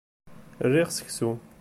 Riɣ 0.71 0.89
seksu. 0.91 1.31